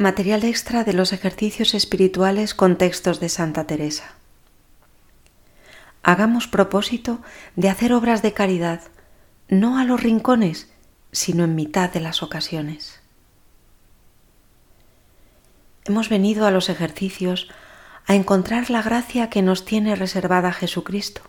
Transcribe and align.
Material 0.00 0.44
extra 0.44 0.84
de 0.84 0.92
los 0.92 1.12
ejercicios 1.12 1.74
espirituales 1.74 2.54
con 2.54 2.78
textos 2.78 3.18
de 3.18 3.28
Santa 3.28 3.66
Teresa. 3.66 4.14
Hagamos 6.04 6.46
propósito 6.46 7.18
de 7.56 7.68
hacer 7.68 7.92
obras 7.92 8.22
de 8.22 8.32
caridad, 8.32 8.80
no 9.48 9.76
a 9.76 9.82
los 9.82 10.00
rincones, 10.00 10.72
sino 11.10 11.42
en 11.42 11.56
mitad 11.56 11.90
de 11.90 11.98
las 11.98 12.22
ocasiones. 12.22 13.00
Hemos 15.84 16.08
venido 16.08 16.46
a 16.46 16.52
los 16.52 16.68
ejercicios 16.68 17.48
a 18.06 18.14
encontrar 18.14 18.70
la 18.70 18.82
gracia 18.82 19.30
que 19.30 19.42
nos 19.42 19.64
tiene 19.64 19.96
reservada 19.96 20.52
Jesucristo. 20.52 21.22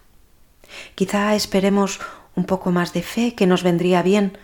Quizá 0.94 1.34
esperemos 1.34 2.00
un 2.36 2.46
poco 2.46 2.70
más 2.70 2.94
de 2.94 3.02
fe 3.02 3.34
que 3.34 3.48
nos 3.48 3.64
vendría 3.64 4.04
bien, 4.04 4.38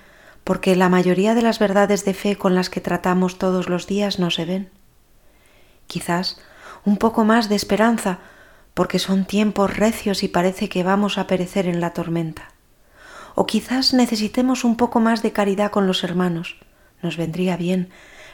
porque 0.45 0.75
la 0.75 0.89
mayoría 0.89 1.33
de 1.33 1.41
las 1.41 1.59
verdades 1.59 2.05
de 2.05 2.13
fe 2.13 2.37
con 2.37 2.53
las 2.55 2.69
que 2.69 2.79
tratamos 2.79 3.39
todos 3.39 3.67
los 3.67 3.87
días 3.87 4.19
no 4.19 4.29
se 4.29 4.45
ven. 4.45 4.69
Quizás 5.87 6.39
un 6.85 6.97
poco 6.97 7.25
más 7.25 7.49
de 7.49 7.55
esperanza, 7.55 8.19
porque 8.75 8.99
son 8.99 9.25
tiempos 9.25 9.75
recios 9.75 10.21
y 10.21 10.27
parece 10.27 10.69
que 10.69 10.83
vamos 10.83 11.17
a 11.17 11.25
perecer 11.25 11.67
en 11.67 11.81
la 11.81 11.93
tormenta. 11.93 12.49
O 13.33 13.47
quizás 13.47 13.93
necesitemos 13.93 14.63
un 14.63 14.77
poco 14.77 14.99
más 14.99 15.23
de 15.23 15.33
caridad 15.33 15.71
con 15.71 15.87
los 15.87 16.03
hermanos. 16.03 16.57
Nos 17.01 17.17
vendría 17.17 17.57
bien 17.57 17.89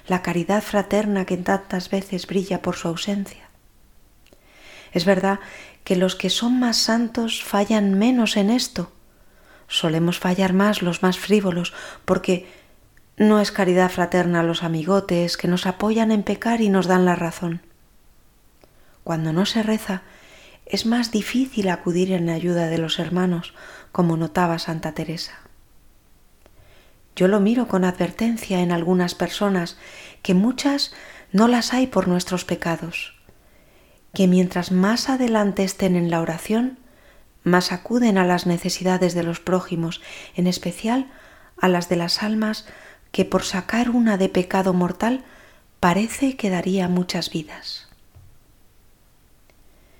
la 0.05 0.21
caridad 0.21 0.61
fraterna 0.61 1.25
que 1.25 1.37
tantas 1.37 1.89
veces 1.89 2.27
brilla 2.27 2.61
por 2.61 2.75
su 2.75 2.89
ausencia. 2.89 3.49
Es 4.91 5.05
verdad 5.05 5.39
que 5.85 5.95
los 5.95 6.17
que 6.17 6.29
son 6.29 6.59
más 6.59 6.75
santos 6.75 7.41
fallan 7.41 7.97
menos 7.97 8.35
en 8.35 8.49
esto, 8.49 8.91
solemos 9.71 10.19
fallar 10.19 10.53
más 10.53 10.81
los 10.81 11.01
más 11.01 11.17
frívolos, 11.17 11.73
porque 12.05 12.47
no 13.17 13.39
es 13.39 13.51
caridad 13.51 13.89
fraterna 13.89 14.43
los 14.43 14.63
amigotes 14.63 15.37
que 15.37 15.47
nos 15.47 15.65
apoyan 15.65 16.11
en 16.11 16.23
pecar 16.23 16.61
y 16.61 16.69
nos 16.69 16.87
dan 16.87 17.05
la 17.05 17.15
razón. 17.15 17.61
Cuando 19.03 19.33
no 19.33 19.45
se 19.45 19.63
reza, 19.63 20.03
es 20.65 20.85
más 20.85 21.11
difícil 21.11 21.69
acudir 21.69 22.11
en 22.11 22.29
ayuda 22.29 22.67
de 22.67 22.77
los 22.77 22.99
hermanos, 22.99 23.53
como 23.91 24.17
notaba 24.17 24.59
Santa 24.59 24.93
Teresa. 24.93 25.39
Yo 27.15 27.27
lo 27.27 27.39
miro 27.39 27.67
con 27.67 27.83
advertencia 27.83 28.61
en 28.61 28.71
algunas 28.71 29.15
personas, 29.15 29.77
que 30.21 30.33
muchas 30.33 30.93
no 31.31 31.47
las 31.47 31.73
hay 31.73 31.87
por 31.87 32.07
nuestros 32.07 32.45
pecados, 32.45 33.15
que 34.13 34.27
mientras 34.27 34.71
más 34.71 35.09
adelante 35.09 35.63
estén 35.63 35.95
en 35.95 36.09
la 36.09 36.21
oración, 36.21 36.77
más 37.43 37.71
acuden 37.71 38.17
a 38.17 38.25
las 38.25 38.45
necesidades 38.45 39.13
de 39.13 39.23
los 39.23 39.39
prójimos, 39.39 40.01
en 40.35 40.47
especial 40.47 41.11
a 41.59 41.67
las 41.67 41.89
de 41.89 41.95
las 41.95 42.23
almas 42.23 42.65
que 43.11 43.25
por 43.25 43.43
sacar 43.43 43.89
una 43.89 44.17
de 44.17 44.29
pecado 44.29 44.73
mortal 44.73 45.23
parece 45.79 46.37
que 46.37 46.49
daría 46.49 46.87
muchas 46.87 47.29
vidas. 47.31 47.87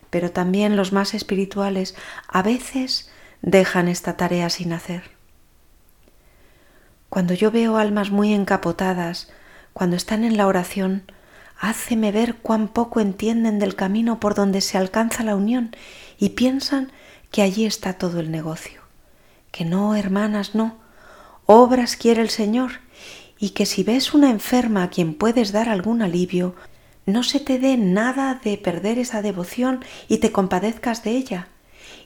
Pero 0.09 0.31
también 0.31 0.75
los 0.75 0.91
más 0.91 1.13
espirituales 1.13 1.95
a 2.27 2.41
veces 2.41 3.09
dejan 3.41 3.87
esta 3.87 4.17
tarea 4.17 4.49
sin 4.49 4.73
hacer. 4.73 5.11
Cuando 7.09 7.33
yo 7.33 7.51
veo 7.51 7.77
almas 7.77 8.11
muy 8.11 8.33
encapotadas, 8.33 9.31
cuando 9.73 9.95
están 9.95 10.23
en 10.23 10.37
la 10.37 10.47
oración, 10.47 11.03
háceme 11.59 12.11
ver 12.11 12.35
cuán 12.35 12.67
poco 12.67 12.99
entienden 12.99 13.59
del 13.59 13.75
camino 13.75 14.19
por 14.19 14.35
donde 14.35 14.61
se 14.61 14.77
alcanza 14.77 15.23
la 15.23 15.35
unión 15.35 15.75
y 16.17 16.29
piensan 16.29 16.91
que 17.31 17.41
allí 17.41 17.65
está 17.65 17.93
todo 17.93 18.19
el 18.19 18.29
negocio. 18.29 18.81
Que 19.51 19.65
no, 19.65 19.95
hermanas, 19.95 20.53
no. 20.53 20.77
Obras 21.45 21.95
quiere 21.95 22.21
el 22.21 22.29
Señor 22.29 22.73
y 23.39 23.51
que 23.51 23.65
si 23.65 23.83
ves 23.83 24.13
una 24.13 24.29
enferma 24.29 24.83
a 24.83 24.89
quien 24.89 25.15
puedes 25.15 25.51
dar 25.51 25.69
algún 25.69 26.01
alivio, 26.01 26.55
no 27.05 27.23
se 27.23 27.39
te 27.39 27.57
dé 27.57 27.77
nada 27.77 28.39
de 28.43 28.57
perder 28.57 28.99
esa 28.99 29.21
devoción 29.21 29.83
y 30.07 30.17
te 30.17 30.31
compadezcas 30.31 31.03
de 31.03 31.11
ella. 31.11 31.47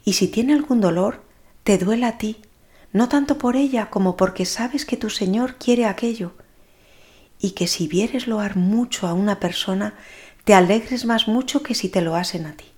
Y 0.06 0.14
si 0.14 0.28
tiene 0.28 0.53
algún 0.53 0.80
dolor, 0.80 1.23
te 1.63 1.78
duela 1.78 2.09
a 2.09 2.18
ti, 2.18 2.38
no 2.94 3.09
tanto 3.09 3.38
por 3.38 3.56
ella 3.56 3.90
como 3.90 4.16
porque 4.16 4.46
sabes 4.46 4.86
que 4.86 4.96
tu 4.96 5.09
Señor 5.09 5.56
quiere 5.56 5.86
aquello, 5.86 6.34
y 7.40 7.52
que 7.52 7.68
si 7.68 7.88
vieres 7.88 8.28
loar 8.28 8.56
mucho 8.56 9.07
a 9.07 9.13
una 9.13 9.40
persona, 9.40 9.96
te 10.46 10.53
alegres 10.53 11.06
más 11.06 11.28
mucho 11.28 11.62
que 11.63 11.75
si 11.75 11.90
te 11.90 12.02
lo 12.02 12.16
hacen 12.16 12.46
a 12.46 12.53
ti 12.53 12.75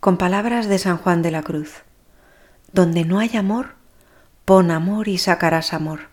con 0.00 0.16
palabras 0.16 0.68
de 0.68 0.78
San 0.78 0.96
Juan 0.96 1.22
de 1.22 1.32
la 1.32 1.42
Cruz. 1.42 1.82
Donde 2.72 3.04
no 3.04 3.18
hay 3.18 3.36
amor, 3.36 3.74
pon 4.44 4.70
amor 4.70 5.08
y 5.08 5.18
sacarás 5.18 5.72
amor. 5.72 6.08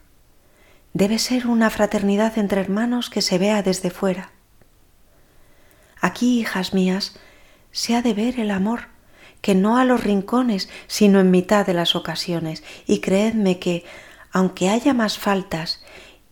Debe 0.94 1.20
ser 1.20 1.46
una 1.46 1.70
fraternidad 1.70 2.38
entre 2.38 2.62
hermanos 2.62 3.10
que 3.10 3.22
se 3.22 3.38
vea 3.38 3.62
desde 3.62 3.92
fuera. 3.92 4.32
Aquí, 6.02 6.40
hijas 6.40 6.74
mías, 6.74 7.20
se 7.72 7.96
ha 7.96 8.02
de 8.02 8.14
ver 8.14 8.40
el 8.40 8.50
amor, 8.50 8.88
que 9.42 9.54
no 9.54 9.78
a 9.78 9.86
los 9.86 10.04
rincones, 10.04 10.70
sino 10.88 11.20
en 11.20 11.30
mitad 11.30 11.66
de 11.66 11.74
las 11.74 11.96
ocasiones, 11.96 12.64
y 12.88 13.02
creedme 13.02 13.60
que, 13.60 13.86
aunque 14.32 14.70
haya 14.70 14.94
más 14.94 15.20
faltas 15.20 15.84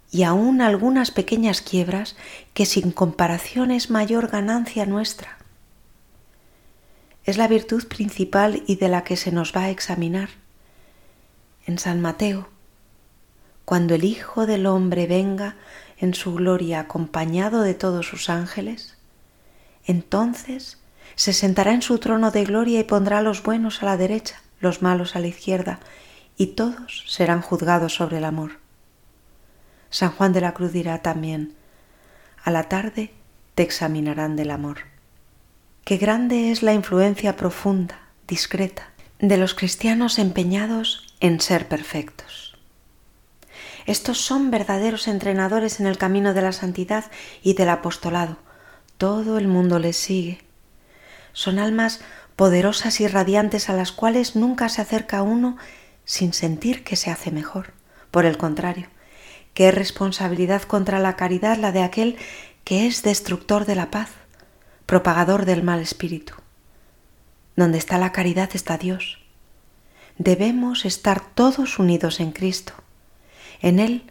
y 0.09 0.24
aún 0.24 0.62
algunas 0.62 1.12
pequeñas 1.12 1.62
quiebras, 1.62 2.16
que 2.53 2.66
sin 2.66 2.92
comparación 2.92 3.69
es 3.72 3.90
mayor 3.90 4.30
ganancia 4.30 4.86
nuestra 4.86 5.43
es 7.26 7.38
la 7.38 7.48
virtud 7.48 7.88
principal 7.88 8.64
y 8.68 8.76
de 8.76 8.90
la 8.90 9.04
que 9.04 9.18
se 9.18 9.32
nos 9.32 9.56
va 9.56 9.64
a 9.64 9.70
examinar. 9.70 10.30
En 11.66 11.78
San 11.80 12.02
Mateo, 12.02 12.50
cuando 13.66 13.96
el 13.96 14.04
Hijo 14.04 14.46
del 14.46 14.66
Hombre 14.66 15.08
venga 15.08 15.56
en 15.98 16.14
su 16.14 16.34
gloria 16.34 16.82
acompañado 16.82 17.62
de 17.62 17.74
todos 17.74 18.08
sus 18.08 18.30
ángeles, 18.30 18.98
entonces 19.86 20.80
se 21.16 21.32
sentará 21.32 21.74
en 21.74 21.82
su 21.82 22.00
trono 22.00 22.32
de 22.32 22.44
gloria 22.44 22.80
y 22.82 22.84
pondrá 22.84 23.20
a 23.20 23.22
los 23.22 23.44
buenos 23.44 23.82
a 23.82 23.86
la 23.86 23.98
derecha, 23.98 24.42
los 24.60 24.82
malos 24.82 25.16
a 25.16 25.20
la 25.20 25.28
izquierda, 25.28 25.80
y 26.36 26.48
todos 26.48 27.06
serán 27.08 27.42
juzgados 27.42 27.94
sobre 27.94 28.18
el 28.18 28.26
amor. 28.26 28.60
San 29.90 30.12
Juan 30.12 30.34
de 30.34 30.42
la 30.42 30.54
Cruz 30.54 30.74
dirá 30.74 31.02
también, 31.02 31.56
a 32.44 32.52
la 32.52 32.68
tarde 32.68 33.14
te 33.56 33.64
examinarán 33.64 34.36
del 34.36 34.52
amor. 34.52 34.93
Qué 35.84 35.98
grande 35.98 36.50
es 36.50 36.64
la 36.64 36.72
influencia 36.72 37.36
profunda, 37.36 38.00
discreta, 38.26 38.94
de 39.20 39.36
los 39.36 39.54
cristianos 39.54 40.18
empeñados 40.18 41.14
en 41.20 41.42
ser 41.42 41.68
perfectos. 41.68 42.56
Estos 43.86 44.22
son 44.22 44.50
verdaderos 44.50 45.10
entrenadores 45.10 45.82
en 45.82 45.88
el 45.88 45.98
camino 45.98 46.34
de 46.34 46.42
la 46.42 46.54
santidad 46.54 47.12
y 47.42 47.56
del 47.56 47.68
apostolado. 47.68 48.38
Todo 48.98 49.38
el 49.38 49.50
mundo 49.50 49.78
les 49.78 49.98
sigue. 49.98 50.40
Son 51.34 51.60
almas 51.60 52.00
poderosas 52.38 53.02
y 53.02 53.08
radiantes 53.10 53.70
a 53.70 53.74
las 53.74 53.92
cuales 53.92 54.38
nunca 54.38 54.70
se 54.70 54.82
acerca 54.82 55.22
uno 55.22 55.58
sin 56.06 56.32
sentir 56.32 56.86
que 56.86 56.96
se 56.96 57.12
hace 57.12 57.30
mejor. 57.30 57.74
Por 58.10 58.24
el 58.26 58.38
contrario, 58.38 58.88
qué 59.54 59.70
responsabilidad 59.70 60.62
contra 60.62 61.00
la 61.00 61.18
caridad 61.18 61.58
la 61.58 61.74
de 61.74 61.84
aquel 61.84 62.16
que 62.64 62.88
es 62.88 63.04
destructor 63.04 63.66
de 63.66 63.76
la 63.76 63.92
paz 63.92 64.23
propagador 64.94 65.46
del 65.46 65.64
mal 65.64 65.80
espíritu. 65.80 66.36
Donde 67.56 67.80
está 67.80 67.98
la 67.98 68.12
caridad 68.12 68.52
está 68.54 68.78
Dios. 68.78 69.18
Debemos 70.20 70.86
estar 70.86 71.20
todos 71.34 71.80
unidos 71.80 72.20
en 72.20 72.31
Cristo. 72.31 72.74
En 73.59 73.80
Él 73.80 74.04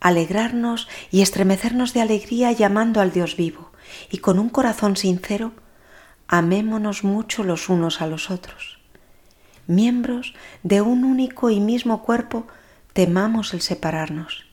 alegrarnos 0.00 0.88
y 1.10 1.20
estremecernos 1.20 1.92
de 1.92 2.00
alegría 2.00 2.52
llamando 2.52 3.02
al 3.02 3.12
Dios 3.12 3.36
vivo 3.36 3.72
y 4.10 4.18
con 4.24 4.38
un 4.38 4.48
corazón 4.48 4.96
sincero, 4.96 5.52
amémonos 6.26 7.04
mucho 7.04 7.44
los 7.44 7.68
unos 7.68 8.00
a 8.00 8.06
los 8.06 8.30
otros. 8.30 8.78
Miembros 9.66 10.34
de 10.62 10.80
un 10.80 11.04
único 11.04 11.50
y 11.50 11.60
mismo 11.60 12.02
cuerpo, 12.02 12.46
temamos 12.94 13.52
el 13.52 13.60
separarnos. 13.60 14.46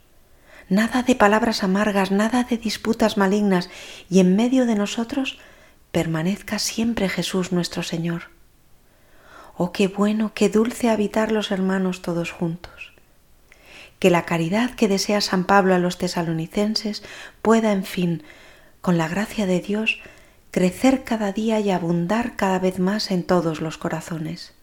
Nada 0.68 1.02
de 1.02 1.16
palabras 1.16 1.64
amargas, 1.64 2.12
nada 2.12 2.44
de 2.44 2.58
disputas 2.58 3.16
malignas 3.16 3.70
y 4.10 4.20
en 4.20 4.36
medio 4.36 4.66
de 4.66 4.76
nosotros 4.76 5.40
permanezca 5.92 6.60
siempre 6.60 7.10
Jesús 7.10 7.52
nuestro 7.52 7.84
Señor. 7.84 8.24
Oh, 9.56 9.72
qué 9.72 9.88
bueno, 9.88 10.32
qué 10.34 10.50
dulce 10.50 10.90
habitar 10.90 11.32
los 11.32 11.52
hermanos 11.52 12.02
todos 12.02 12.32
juntos. 12.32 12.94
Que 14.00 14.10
la 14.10 14.26
caridad 14.26 14.72
que 14.72 14.88
desea 14.88 15.22
San 15.22 15.44
Pablo 15.44 15.76
a 15.76 15.80
los 15.80 15.98
tesalonicenses 15.98 17.04
pueda, 17.42 17.72
en 17.72 17.84
fin, 17.84 18.24
con 18.82 18.98
la 18.98 19.08
gracia 19.08 19.46
de 19.46 19.60
Dios, 19.60 20.00
crecer 20.50 21.04
cada 21.04 21.32
día 21.32 21.60
y 21.60 21.70
abundar 21.72 22.36
cada 22.36 22.60
vez 22.60 22.80
más 22.80 23.12
en 23.12 23.24
todos 23.24 23.62
los 23.62 23.78
corazones. 23.78 24.54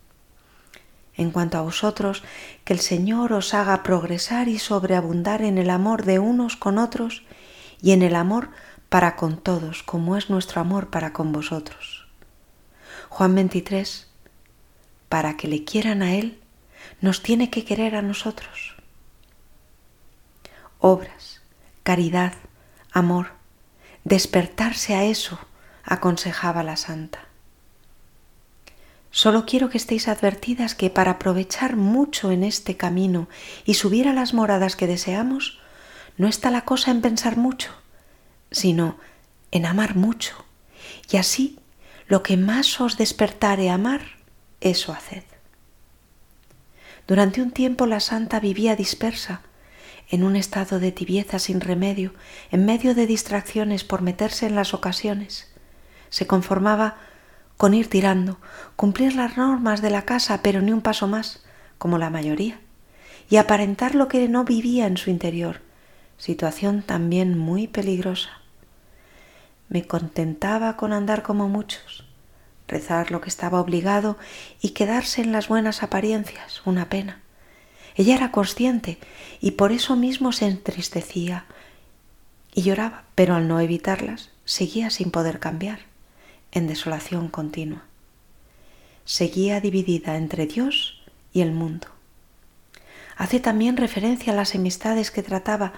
En 1.14 1.30
cuanto 1.30 1.58
a 1.58 1.62
vosotros, 1.62 2.22
que 2.64 2.72
el 2.72 2.78
Señor 2.78 3.32
os 3.32 3.52
haga 3.54 3.82
progresar 3.82 4.48
y 4.48 4.58
sobreabundar 4.58 5.42
en 5.42 5.58
el 5.58 5.70
amor 5.70 6.04
de 6.04 6.18
unos 6.18 6.56
con 6.56 6.78
otros 6.78 7.24
y 7.82 7.92
en 7.92 8.02
el 8.02 8.14
amor 8.14 8.50
para 8.88 9.16
con 9.16 9.36
todos, 9.38 9.82
como 9.82 10.16
es 10.16 10.30
nuestro 10.30 10.60
amor 10.60 10.88
para 10.88 11.12
con 11.12 11.32
vosotros. 11.32 12.06
Juan 13.08 13.34
23, 13.34 14.08
para 15.08 15.36
que 15.36 15.48
le 15.48 15.64
quieran 15.64 16.02
a 16.02 16.14
Él, 16.14 16.40
nos 17.00 17.22
tiene 17.22 17.50
que 17.50 17.64
querer 17.64 17.96
a 17.96 18.02
nosotros. 18.02 18.76
Obras, 20.78 21.42
caridad, 21.82 22.34
amor, 22.92 23.32
despertarse 24.04 24.94
a 24.94 25.04
eso, 25.04 25.38
aconsejaba 25.84 26.62
la 26.62 26.76
santa. 26.76 27.20
Solo 29.10 29.46
quiero 29.46 29.70
que 29.70 29.78
estéis 29.78 30.06
advertidas 30.06 30.74
que 30.74 30.90
para 30.90 31.12
aprovechar 31.12 31.76
mucho 31.76 32.30
en 32.30 32.44
este 32.44 32.76
camino 32.76 33.28
y 33.64 33.74
subir 33.74 34.06
a 34.06 34.12
las 34.12 34.34
moradas 34.34 34.76
que 34.76 34.86
deseamos, 34.86 35.58
no 36.18 36.28
está 36.28 36.50
la 36.50 36.62
cosa 36.62 36.90
en 36.90 37.00
pensar 37.00 37.36
mucho, 37.36 37.72
sino 38.50 38.98
en 39.50 39.66
amar 39.66 39.96
mucho. 39.96 40.44
Y 41.10 41.16
así, 41.16 41.58
lo 42.06 42.22
que 42.22 42.36
más 42.36 42.80
os 42.80 42.96
despertare 42.96 43.70
amar, 43.70 44.02
eso 44.60 44.92
haced. 44.92 45.24
Durante 47.06 47.40
un 47.40 47.50
tiempo 47.50 47.86
la 47.86 48.00
santa 48.00 48.40
vivía 48.40 48.76
dispersa, 48.76 49.40
en 50.10 50.24
un 50.24 50.36
estado 50.36 50.80
de 50.80 50.92
tibieza 50.92 51.38
sin 51.38 51.60
remedio, 51.60 52.14
en 52.50 52.64
medio 52.64 52.94
de 52.94 53.06
distracciones 53.06 53.84
por 53.84 54.02
meterse 54.02 54.46
en 54.46 54.54
las 54.54 54.74
ocasiones. 54.74 55.50
Se 56.08 56.26
conformaba 56.26 56.96
con 57.56 57.74
ir 57.74 57.90
tirando, 57.90 58.38
cumplir 58.76 59.14
las 59.14 59.36
normas 59.36 59.82
de 59.82 59.90
la 59.90 60.02
casa, 60.02 60.40
pero 60.42 60.62
ni 60.62 60.72
un 60.72 60.80
paso 60.80 61.06
más, 61.08 61.44
como 61.76 61.98
la 61.98 62.08
mayoría, 62.08 62.60
y 63.28 63.36
aparentar 63.36 63.94
lo 63.94 64.08
que 64.08 64.28
no 64.28 64.44
vivía 64.44 64.86
en 64.86 64.96
su 64.96 65.10
interior, 65.10 65.60
situación 66.16 66.82
también 66.82 67.36
muy 67.36 67.66
peligrosa. 67.66 68.37
Me 69.68 69.86
contentaba 69.86 70.76
con 70.76 70.92
andar 70.92 71.22
como 71.22 71.48
muchos, 71.48 72.04
rezar 72.66 73.10
lo 73.10 73.20
que 73.20 73.28
estaba 73.28 73.60
obligado 73.60 74.16
y 74.60 74.70
quedarse 74.70 75.20
en 75.20 75.32
las 75.32 75.48
buenas 75.48 75.82
apariencias, 75.82 76.62
una 76.64 76.88
pena. 76.88 77.20
Ella 77.94 78.14
era 78.14 78.30
consciente 78.30 78.98
y 79.40 79.52
por 79.52 79.72
eso 79.72 79.96
mismo 79.96 80.32
se 80.32 80.46
entristecía 80.46 81.46
y 82.54 82.62
lloraba, 82.62 83.04
pero 83.14 83.34
al 83.34 83.48
no 83.48 83.60
evitarlas, 83.60 84.30
seguía 84.44 84.90
sin 84.90 85.10
poder 85.10 85.38
cambiar 85.38 85.80
en 86.52 86.66
desolación 86.66 87.28
continua. 87.28 87.82
Seguía 89.04 89.60
dividida 89.60 90.16
entre 90.16 90.46
Dios 90.46 91.02
y 91.32 91.40
el 91.40 91.52
mundo. 91.52 91.88
Hace 93.16 93.40
también 93.40 93.76
referencia 93.76 94.32
a 94.32 94.36
las 94.36 94.54
amistades 94.54 95.10
que 95.10 95.22
trataba, 95.22 95.72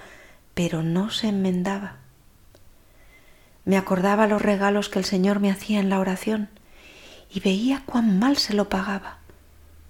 pero 0.53 0.83
no 0.83 1.09
se 1.09 1.29
enmendaba. 1.29 2.00
Me 3.71 3.77
acordaba 3.77 4.27
los 4.27 4.41
regalos 4.41 4.89
que 4.89 4.99
el 4.99 5.05
Señor 5.05 5.39
me 5.39 5.49
hacía 5.49 5.79
en 5.79 5.89
la 5.89 6.01
oración 6.01 6.49
y 7.33 7.39
veía 7.39 7.83
cuán 7.85 8.19
mal 8.19 8.35
se 8.35 8.53
lo 8.53 8.67
pagaba. 8.67 9.19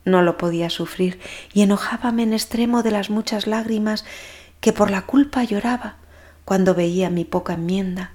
No 0.06 0.22
lo 0.22 0.38
podía 0.38 0.70
sufrir 0.70 1.20
y 1.52 1.64
enojábame 1.64 2.22
en 2.22 2.34
extremo 2.34 2.84
de 2.84 2.92
las 2.92 3.10
muchas 3.10 3.48
lágrimas 3.48 4.06
que 4.60 4.72
por 4.72 4.92
la 4.92 5.08
culpa 5.08 5.44
lloraba 5.44 5.96
cuando 6.46 6.76
veía 6.76 7.10
mi 7.10 7.26
poca 7.26 7.56
enmienda 7.56 8.12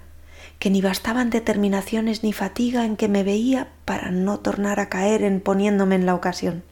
que 0.57 0.69
ni 0.69 0.81
bastaban 0.81 1.31
determinaciones 1.31 2.23
ni 2.23 2.31
fatiga 2.31 2.85
en 2.85 2.95
que 2.95 3.09
me 3.09 3.23
veía 3.23 3.67
para 3.83 4.09
no 4.09 4.39
tornar 4.39 4.79
a 4.79 4.87
caer 4.87 5.21
en 5.21 5.41
poniéndome 5.41 5.95
en 5.95 6.05
la 6.05 6.15
ocasión. 6.15 6.63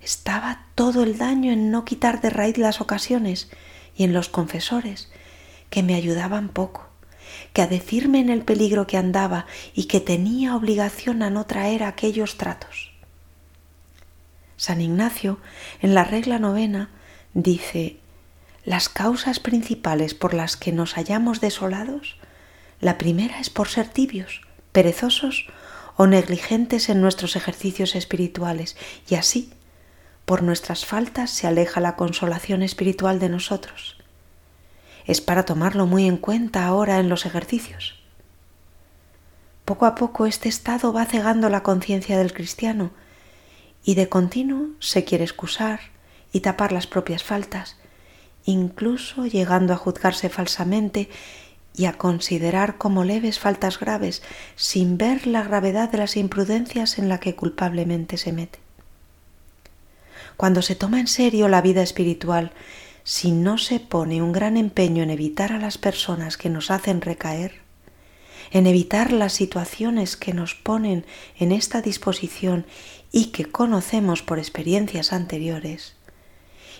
Estaba 0.00 0.64
todo 0.74 1.02
el 1.02 1.18
daño 1.18 1.52
en 1.52 1.70
no 1.70 1.84
quitar 1.84 2.22
de 2.22 2.30
raíz 2.30 2.56
las 2.56 2.80
ocasiones 2.80 3.50
y 3.94 4.04
en 4.04 4.14
los 4.14 4.30
confesores, 4.30 5.10
que 5.68 5.82
me 5.82 5.94
ayudaban 5.94 6.48
poco, 6.48 6.88
que 7.54 7.62
a 7.62 7.66
decirme 7.66 8.20
en 8.20 8.28
el 8.28 8.42
peligro 8.42 8.86
que 8.86 8.98
andaba 8.98 9.46
y 9.72 9.84
que 9.84 10.00
tenía 10.00 10.54
obligación 10.54 11.22
a 11.22 11.30
no 11.30 11.46
traer 11.46 11.84
aquellos 11.84 12.36
tratos. 12.36 12.92
San 14.58 14.82
Ignacio, 14.82 15.38
en 15.80 15.94
la 15.94 16.04
regla 16.04 16.38
novena, 16.38 16.90
dice, 17.32 17.96
las 18.66 18.90
causas 18.90 19.40
principales 19.40 20.12
por 20.12 20.34
las 20.34 20.58
que 20.58 20.72
nos 20.72 20.94
hallamos 20.94 21.40
desolados 21.40 22.16
la 22.84 22.98
primera 22.98 23.40
es 23.40 23.48
por 23.48 23.68
ser 23.68 23.88
tibios, 23.88 24.42
perezosos 24.72 25.46
o 25.96 26.06
negligentes 26.06 26.90
en 26.90 27.00
nuestros 27.00 27.34
ejercicios 27.34 27.94
espirituales 27.94 28.76
y 29.08 29.14
así, 29.14 29.54
por 30.26 30.42
nuestras 30.42 30.84
faltas, 30.84 31.30
se 31.30 31.46
aleja 31.46 31.80
la 31.80 31.96
consolación 31.96 32.62
espiritual 32.62 33.20
de 33.20 33.30
nosotros. 33.30 34.03
Es 35.04 35.20
para 35.20 35.44
tomarlo 35.44 35.86
muy 35.86 36.06
en 36.06 36.16
cuenta 36.16 36.66
ahora 36.66 36.98
en 36.98 37.08
los 37.08 37.26
ejercicios. 37.26 38.00
Poco 39.64 39.86
a 39.86 39.94
poco 39.94 40.26
este 40.26 40.48
estado 40.48 40.92
va 40.92 41.06
cegando 41.06 41.48
la 41.48 41.62
conciencia 41.62 42.18
del 42.18 42.32
cristiano 42.32 42.90
y 43.84 43.94
de 43.94 44.08
continuo 44.08 44.68
se 44.78 45.04
quiere 45.04 45.24
excusar 45.24 45.80
y 46.32 46.40
tapar 46.40 46.72
las 46.72 46.86
propias 46.86 47.22
faltas, 47.22 47.76
incluso 48.44 49.26
llegando 49.26 49.72
a 49.72 49.76
juzgarse 49.76 50.28
falsamente 50.28 51.08
y 51.76 51.86
a 51.86 51.94
considerar 51.94 52.76
como 52.78 53.04
leves 53.04 53.38
faltas 53.38 53.80
graves 53.80 54.22
sin 54.54 54.96
ver 54.96 55.26
la 55.26 55.42
gravedad 55.42 55.90
de 55.90 55.98
las 55.98 56.16
imprudencias 56.16 56.98
en 56.98 57.08
la 57.08 57.18
que 57.18 57.34
culpablemente 57.34 58.16
se 58.16 58.32
mete. 58.32 58.58
Cuando 60.36 60.62
se 60.62 60.74
toma 60.74 61.00
en 61.00 61.06
serio 61.06 61.48
la 61.48 61.62
vida 61.62 61.82
espiritual, 61.82 62.52
si 63.04 63.32
no 63.32 63.58
se 63.58 63.80
pone 63.80 64.22
un 64.22 64.32
gran 64.32 64.56
empeño 64.56 65.02
en 65.02 65.10
evitar 65.10 65.52
a 65.52 65.58
las 65.58 65.76
personas 65.76 66.38
que 66.38 66.48
nos 66.48 66.70
hacen 66.70 67.02
recaer, 67.02 67.60
en 68.50 68.66
evitar 68.66 69.12
las 69.12 69.34
situaciones 69.34 70.16
que 70.16 70.32
nos 70.32 70.54
ponen 70.54 71.04
en 71.38 71.52
esta 71.52 71.82
disposición 71.82 72.66
y 73.12 73.26
que 73.26 73.44
conocemos 73.44 74.22
por 74.22 74.38
experiencias 74.38 75.12
anteriores, 75.12 75.94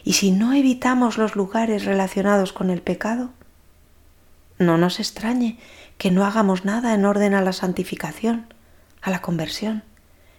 y 0.02 0.14
si 0.14 0.30
no 0.30 0.52
evitamos 0.52 1.18
los 1.18 1.36
lugares 1.36 1.84
relacionados 1.84 2.52
con 2.52 2.70
el 2.70 2.82
pecado, 2.82 3.30
no 4.58 4.78
nos 4.78 5.00
extrañe 5.00 5.58
que 5.98 6.10
no 6.10 6.24
hagamos 6.24 6.64
nada 6.64 6.94
en 6.94 7.04
orden 7.04 7.34
a 7.34 7.42
la 7.42 7.52
santificación, 7.52 8.52
a 9.00 9.10
la 9.10 9.20
conversión. 9.20 9.82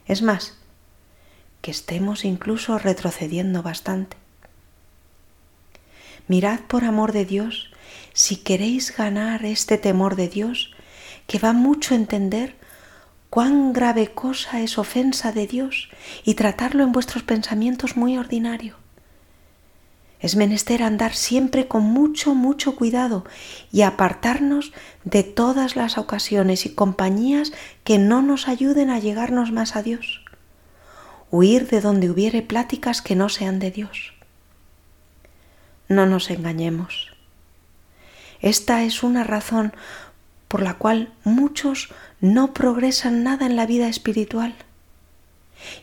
Es 0.06 0.22
más, 0.22 0.58
que 1.62 1.72
estemos 1.72 2.26
incluso 2.26 2.78
retrocediendo 2.78 3.64
bastante. 3.64 4.18
Mirad 6.28 6.62
por 6.62 6.84
amor 6.84 7.12
de 7.12 7.26
Dios 7.26 7.72
si 8.14 8.38
queréis 8.38 8.96
ganar 8.96 9.46
este 9.46 9.78
temor 9.78 10.16
de 10.16 10.28
Dios, 10.28 10.74
que 11.28 11.38
va 11.38 11.54
mucho 11.54 11.94
a 11.94 11.98
entender 11.98 12.56
cuán 13.30 13.74
grave 13.74 14.14
cosa 14.14 14.62
es 14.62 14.78
ofensa 14.78 15.32
de 15.32 15.46
Dios 15.46 15.90
y 16.24 16.36
tratarlo 16.36 16.84
en 16.84 16.92
vuestros 16.92 17.24
pensamientos 17.24 17.98
muy 17.98 18.18
ordinario. 18.18 18.78
Es 20.20 20.36
menester 20.36 20.82
andar 20.82 21.14
siempre 21.14 21.68
con 21.68 21.84
mucho, 21.84 22.34
mucho 22.34 22.76
cuidado 22.76 23.26
y 23.72 23.82
apartarnos 23.84 24.72
de 25.04 25.22
todas 25.22 25.76
las 25.76 26.00
ocasiones 26.00 26.66
y 26.66 26.74
compañías 26.74 27.52
que 27.84 28.00
no 28.00 28.24
nos 28.24 28.48
ayuden 28.48 28.90
a 28.90 28.98
llegarnos 28.98 29.52
más 29.52 29.76
a 29.76 29.84
Dios. 29.84 30.26
Huir 31.30 31.68
de 31.68 31.82
donde 31.82 32.10
hubiere 32.10 32.42
pláticas 32.42 33.04
que 33.04 33.16
no 33.16 33.30
sean 33.30 33.60
de 33.60 33.70
Dios. 33.70 34.15
No 35.88 36.06
nos 36.06 36.30
engañemos. 36.30 37.14
Esta 38.42 38.84
es 38.84 39.04
una 39.04 39.24
razón 39.24 39.74
por 40.48 40.62
la 40.62 40.76
cual 40.76 41.12
muchos 41.24 41.90
no 42.22 42.54
progresan 42.54 43.24
nada 43.24 43.46
en 43.46 43.56
la 43.56 43.66
vida 43.66 43.88
espiritual 43.88 44.56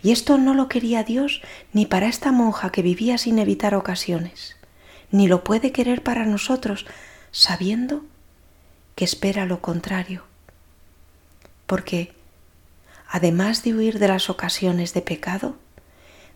y 0.03 0.13
esto 0.13 0.39
no 0.39 0.55
lo 0.55 0.69
quería 0.69 1.05
Dios 1.05 1.43
ni 1.73 1.87
para 1.87 2.09
esta 2.09 2.33
monja 2.33 2.71
que 2.71 2.83
vivía 2.83 3.19
sin 3.19 3.39
evitar 3.39 3.75
ocasiones, 3.75 4.57
ni 5.11 5.29
lo 5.29 5.45
puede 5.45 5.73
querer 5.73 6.03
para 6.03 6.25
nosotros, 6.25 6.87
sabiendo 7.31 8.05
que 8.95 9.05
espera 9.05 9.47
lo 9.47 9.61
contrario. 9.61 10.25
Porque, 11.67 12.13
además 13.09 13.63
de 13.63 13.75
huir 13.75 13.99
de 13.99 14.09
las 14.09 14.31
ocasiones 14.31 14.95
de 14.95 15.03
pecado, 15.03 15.57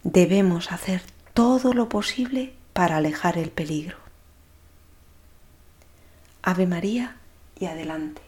debemos 0.02 0.73
hacer 0.73 1.02
todo 1.35 1.73
lo 1.73 1.88
posible 1.88 2.54
para 2.76 2.99
alejar 2.99 3.38
el 3.38 3.50
peligro. 3.50 3.97
Ave 6.42 6.66
María 6.66 7.16
y 7.59 7.64
adelante. 7.64 8.21